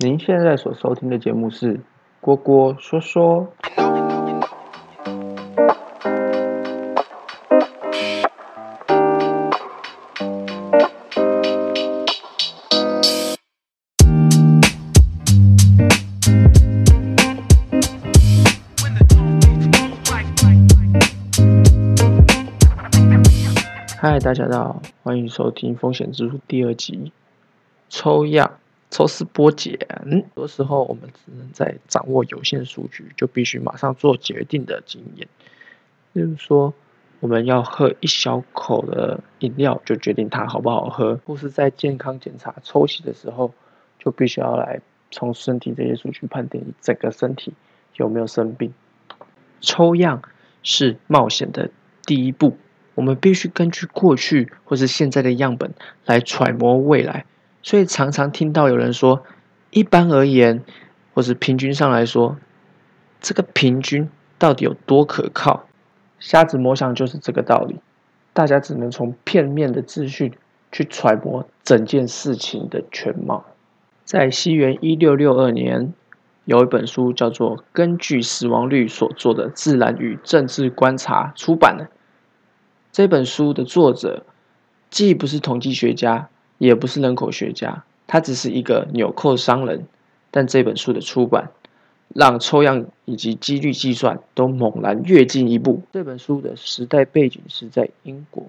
[0.00, 1.74] 您现在所收听的节目是
[2.20, 3.44] 《郭郭说说》。
[24.00, 27.10] 嗨，大家好，欢迎收听《风险之路》第二集。
[27.88, 28.60] 抽样、
[28.90, 35.28] 抽丝剥茧，很多时候我们只能在掌握有限数据，就必须马上做决定的经验。
[36.14, 36.72] 例如说，
[37.20, 43.52] 我们要喝一小口的饮料，就决定它好不好喝；或是在健康检查抽血的时候，
[43.98, 44.80] 就必须要来
[45.10, 47.52] 从身体这些数据判定整个身体
[47.96, 48.72] 有没有生病。
[49.60, 50.22] 抽样
[50.62, 51.70] 是冒险的
[52.04, 52.56] 第一步。
[52.94, 55.72] 我们必须根据过去或是现在的样本
[56.04, 57.26] 来揣摩未来，
[57.62, 59.24] 所以常常听到有人说，
[59.70, 60.62] 一般而言，
[61.14, 62.36] 或是平均上来说，
[63.20, 65.64] 这个平均到底有多可靠？
[66.18, 67.80] 瞎子摸象就是这个道理，
[68.32, 70.32] 大家只能从片面的资讯
[70.72, 73.44] 去揣摩整件事情的全貌。
[74.04, 75.92] 在西元一六六二年，
[76.44, 81.88] 有一本书叫做《根据死亡率所做的自然与政治观察》出版了。
[82.90, 84.24] 这本书的作者
[84.88, 89.86] 既不是统计学家，也不是人口学家，他只是一个纽扣商人。
[90.30, 91.50] 但这本书的出版，
[92.14, 95.80] 让抽样以及几率计算都猛然跃进一步。
[95.92, 98.44] 这本书的时代背景是在英国，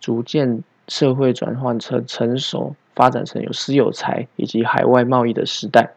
[0.00, 5.92] 逐渐社会转换成成熟，发展成有私有财以及海外贸易的时代。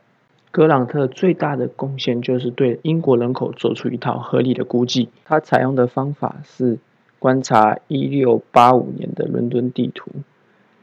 [0.52, 5.08] 格朗特最大的贡献就是对英国人口做出一套合理的估计。
[5.24, 6.78] 他采用的方法是。
[7.20, 10.10] 观察一六八五年的伦敦地图，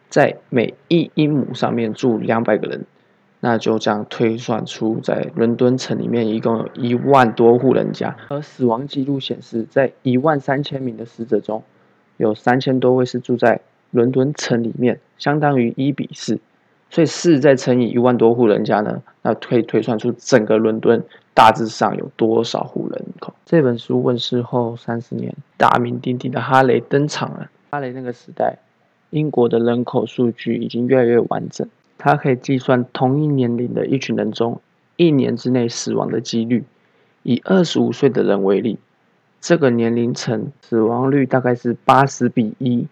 [0.09, 2.85] 在每一英亩上面住两百个人，
[3.41, 8.17] 那就这样推算出在伦敦城里面一共有一万多户人家。
[8.29, 11.63] 而死亡记录显示，在一万三千名的死者中，
[12.17, 13.61] 有三千多位是住在
[13.91, 16.39] 伦敦城里面，相当于一比四。
[16.91, 21.05] 所以四再乘以一万多户人家呢，那可以推算出整个伦敦
[21.35, 23.35] 大致上有多少户人口。
[23.45, 27.51] 这本书问世后三十年，大名鼎鼎的哈雷登场了。
[27.71, 28.57] 哈雷那个时代，
[29.11, 34.61] 英国的人口数据已经越来越完整，它可以计算同一年龄的一群人中，
[34.97, 36.65] 一年之内死亡的几率。
[37.23, 38.79] 以二十五岁的人为例，
[39.41, 42.87] 这个年龄层死亡率大概是八十比一。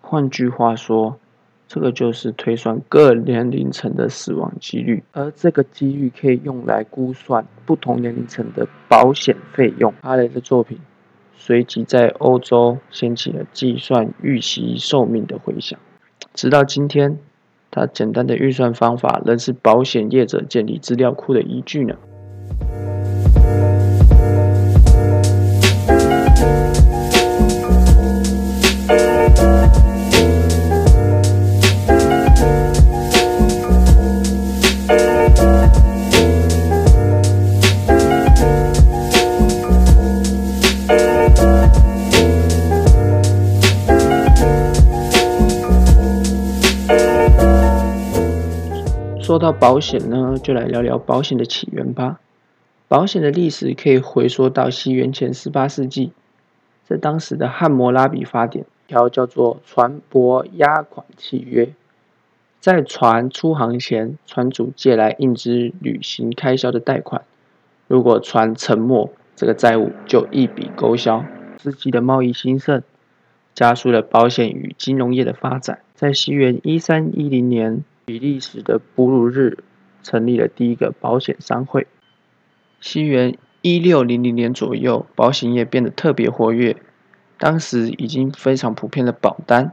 [0.00, 1.18] 换句话说，
[1.66, 9.92] 这个就是推算各年龄层的死亡几率，而这个几率可以用来估算不同年龄层的保险费用。
[10.02, 10.78] 哈雷的作品
[11.40, 15.78] 随即在欧洲掀起了计算预期寿命的回响，
[16.34, 17.16] 直到今天，
[17.70, 21.94] 他简单的预算方法仍是保险业者建立资料库的依据呢。
[49.28, 52.18] 说到保险呢，就来聊聊保险的起源吧。
[52.88, 56.12] 保险的历史可以回溯到西元前十八世纪，
[56.86, 61.68] 在当时的汉谟拉比法典，一条叫做船舶押款契约，
[62.58, 67.20] 在船出航前，船主借来应支旅行开销的贷款，
[67.86, 71.22] 如果船沉没，这个债务就一笔勾销。
[71.62, 72.82] 世纪的贸易兴盛，
[73.54, 75.80] 加速了保险与金融业的发展。
[75.94, 79.58] 在西元一三一零年，比利时的布鲁日
[80.02, 81.86] 成立了第一个保险商会。
[82.80, 86.74] 西元一六零零年左右，保险业变得特别活跃。
[87.36, 89.72] 当时已经非常普遍的保单，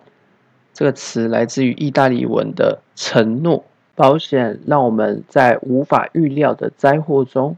[0.73, 3.63] 这个词来自于意大利文的承诺。
[3.95, 7.55] 保险让我们在无法预料的灾祸中，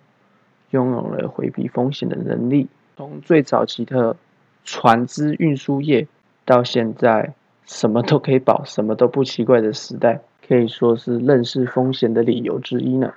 [0.70, 2.68] 拥有了回避风险的能力。
[2.96, 4.16] 从最早期的
[4.64, 6.08] 船只运输业，
[6.46, 7.34] 到现在
[7.66, 10.22] 什么都可以保，什么都不奇怪的时代。
[10.48, 13.14] 可以说是认识风险的理由之一呢。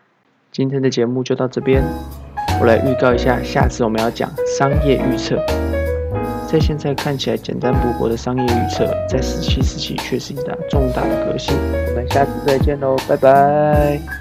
[0.50, 1.82] 今天的节目就到这边，
[2.60, 5.40] 我来预告一下，下次我们要讲商业预测。
[6.48, 11.54] 在现在看起来简单不过的商业预测，在十七世纪却是一大重大的革新。
[11.56, 14.19] 我们下次再见喽，拜拜。